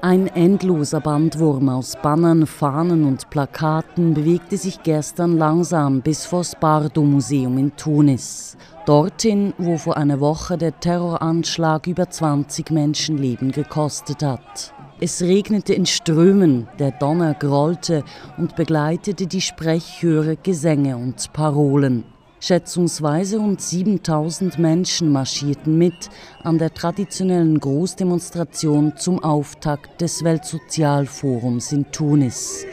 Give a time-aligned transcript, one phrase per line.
[0.00, 7.58] Ein endloser Bandwurm aus Bannern, Fahnen und Plakaten bewegte sich gestern langsam bis vors Bardo-Museum
[7.58, 8.56] in Tunis.
[8.86, 14.72] Dorthin, wo vor einer Woche der Terroranschlag über 20 Menschenleben gekostet hat.
[15.00, 18.02] Es regnete in Strömen, der Donner grollte
[18.36, 22.02] und begleitete die Sprechchöre, Gesänge und Parolen.
[22.40, 26.10] Schätzungsweise rund 7000 Menschen marschierten mit
[26.42, 32.66] an der traditionellen Großdemonstration zum Auftakt des Weltsozialforums in Tunis.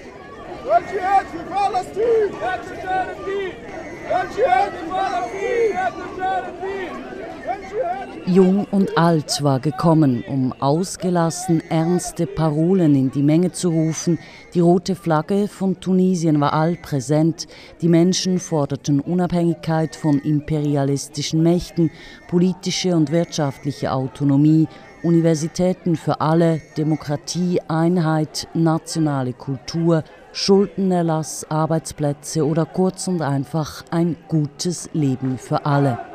[8.27, 14.17] Jung und alt war gekommen, um ausgelassen ernste Parolen in die Menge zu rufen.
[14.55, 17.48] Die rote Flagge von Tunesien war allpräsent.
[17.82, 21.91] Die Menschen forderten Unabhängigkeit von imperialistischen Mächten,
[22.27, 24.67] politische und wirtschaftliche Autonomie,
[25.04, 34.89] Universitäten für alle, Demokratie, Einheit, nationale Kultur, Schuldenerlass, Arbeitsplätze oder kurz und einfach ein gutes
[34.93, 36.15] Leben für alle.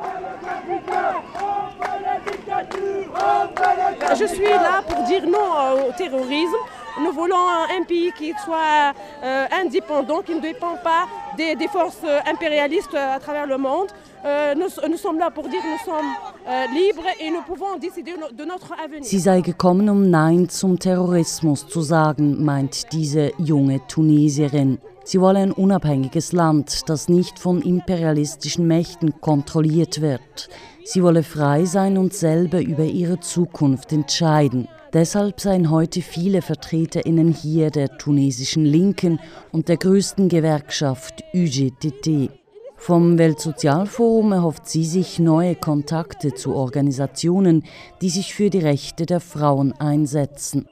[4.19, 6.55] Je suis là pour dire non au terrorisme.
[6.99, 12.03] Nous voulons un pays qui soit euh, indépendant, qui ne dépend pas des, des, forces
[12.29, 13.87] impérialistes à travers le monde.
[14.23, 16.13] Euh, nous, nous, sommes là pour dire nous sommes
[16.47, 19.03] euh, libres et nous pouvons décider de notre avenir.
[19.03, 24.77] Sie sei gekommen, um Nein zum Terrorismus zu sagen, meint diese junge Tunesierin.
[25.03, 30.49] Sie wolle ein unabhängiges Land, das nicht von imperialistischen Mächten kontrolliert wird.
[30.83, 34.67] Sie wolle frei sein und selber über ihre Zukunft entscheiden.
[34.93, 39.19] Deshalb seien heute viele Vertreterinnen hier der tunesischen Linken
[39.53, 42.29] und der größten Gewerkschaft UGTT.
[42.75, 47.63] Vom Weltsozialforum erhofft sie sich neue Kontakte zu Organisationen,
[48.01, 50.67] die sich für die Rechte der Frauen einsetzen.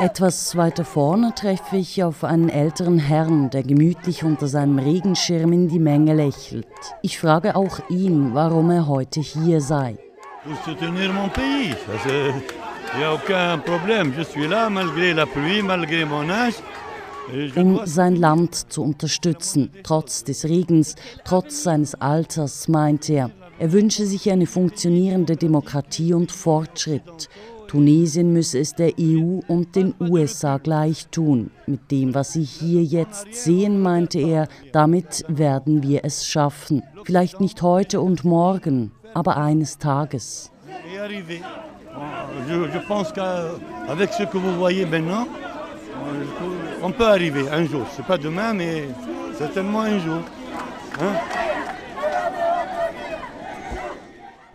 [0.00, 5.68] Etwas weiter vorne treffe ich auf einen älteren Herrn, der gemütlich unter seinem Regenschirm in
[5.68, 6.66] die Menge lächelt.
[7.02, 9.98] Ich frage auch ihn, warum er heute hier sei.
[10.48, 11.74] Pour soutenir mon pays,
[12.94, 14.14] il n'y a aucun problème.
[14.16, 16.54] Je suis là malgré la pluie, malgré mon âge.
[17.54, 20.94] Um sein Land zu unterstützen, trotz des Regens,
[21.26, 23.30] trotz seines Alters, meint er.
[23.58, 27.28] Er wünsche sich eine funktionierende Demokratie und Fortschritt.
[27.66, 31.50] Tunesien müsse es der EU und den USA gleich tun.
[31.66, 36.82] Mit dem, was Sie hier jetzt sehen, meinte er, damit werden wir es schaffen.
[37.04, 40.50] Vielleicht nicht heute und morgen, aber eines Tages.
[44.58, 45.26] Voyez maintenant,
[46.82, 47.86] on peut arriver un jour.
[47.94, 48.88] C'est pas demain, mais
[49.36, 50.20] certainement un jour.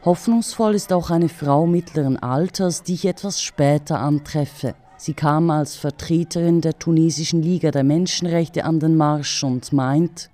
[0.06, 4.76] Hoffnungsvoll ist auch eine Frau mittleren Alters, die ich etwas später antreffe.
[4.98, 10.30] Sie kam als Vertreterin der tunesischen Liga der Menschenrechte an den Marsch und meint,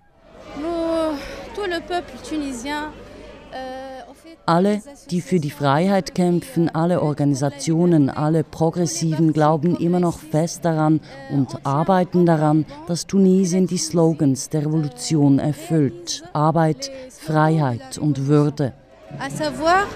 [4.45, 4.81] alle,
[5.11, 11.65] die für die Freiheit kämpfen, alle Organisationen, alle Progressiven glauben immer noch fest daran und
[11.65, 16.23] arbeiten daran, dass Tunesien die Slogans der Revolution erfüllt.
[16.33, 18.73] Arbeit, Freiheit und Würde
[19.17, 19.87] à savoir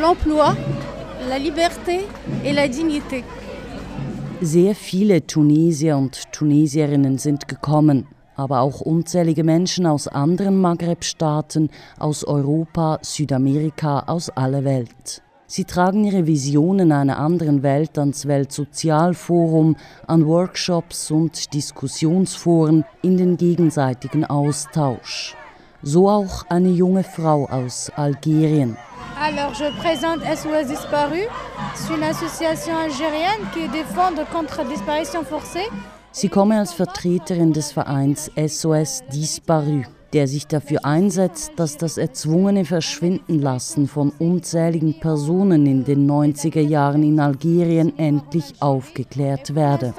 [0.00, 0.56] l'emploi,
[1.28, 2.00] la liberté
[2.44, 3.22] et la dignité.
[4.40, 12.24] Sehr viele Tunesier und Tunesierinnen sind gekommen, aber auch unzählige Menschen aus anderen Maghreb-Staaten, aus
[12.24, 15.22] Europa, Südamerika, aus aller Welt.
[15.48, 19.76] Sie tragen ihre Visionen einer anderen Welt ans Weltsozialforum,
[20.06, 25.36] an Workshops und Diskussionsforen in den gegenseitigen Austausch.
[25.82, 28.76] So auch eine junge Frau aus Algerien.
[29.18, 31.22] Alors, je présente SOS Disparu.
[31.74, 35.70] C'est une association algérienne qui défend contre la disparition forcée.
[36.18, 39.82] Sie komme als Vertreterin des Vereins SOS Disparu,
[40.14, 47.02] der sich dafür einsetzt, dass das erzwungene Verschwindenlassen von unzähligen Personen in den 90er Jahren
[47.02, 49.92] in Algerien endlich aufgeklärt werde.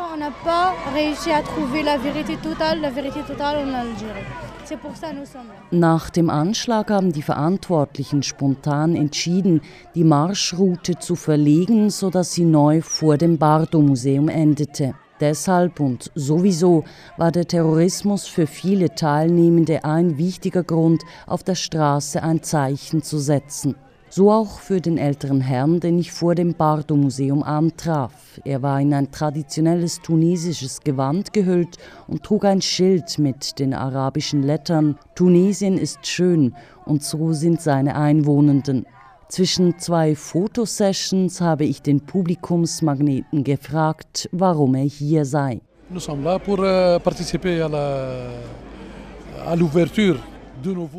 [5.70, 9.62] Nach dem Anschlag haben die Verantwortlichen spontan entschieden,
[9.94, 14.96] die Marschroute zu verlegen, sodass sie neu vor dem Bardo-Museum endete.
[15.20, 16.84] Deshalb und sowieso
[17.18, 23.18] war der Terrorismus für viele Teilnehmende ein wichtiger Grund, auf der Straße ein Zeichen zu
[23.18, 23.76] setzen.
[24.10, 28.40] So auch für den älteren Herrn, den ich vor dem Bardo-Museum antraf.
[28.46, 31.78] Er war in ein traditionelles tunesisches Gewand gehüllt
[32.08, 36.56] und trug ein Schild mit den arabischen Lettern Tunesien ist schön
[36.86, 38.86] und so sind seine Einwohnenden.
[39.30, 45.60] Zwischen zwei Fotosessions habe ich den Publikumsmagneten gefragt, warum er hier sei.
[45.94, 47.00] Euh,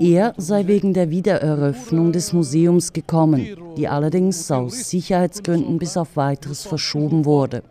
[0.00, 3.46] er sei wegen der Wiedereröffnung des Museums gekommen,
[3.76, 7.62] die allerdings aus Sicherheitsgründen bis auf weiteres verschoben wurde.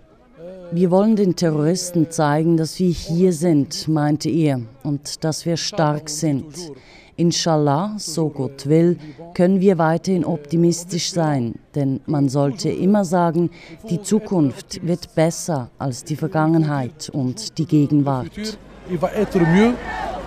[0.71, 6.09] Wir wollen den Terroristen zeigen, dass wir hier sind, meinte er, und dass wir stark
[6.09, 6.71] sind.
[7.15, 8.97] Inshallah, so Gott will,
[9.33, 13.49] können wir weiterhin optimistisch sein, denn man sollte immer sagen,
[13.89, 18.57] die Zukunft wird besser als die Vergangenheit und die Gegenwart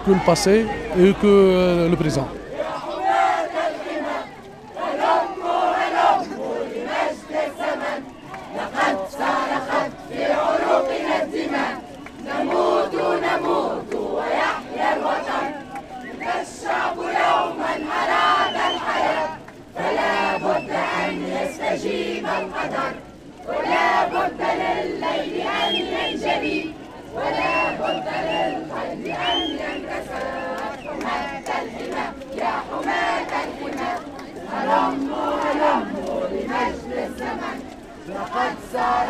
[0.05, 0.67] que le passé
[0.99, 2.40] et que le présent.
[32.41, 33.93] يا حماة الحمى
[34.53, 37.59] هلموا هلموا لمجد الزمن
[38.09, 39.10] لقد سار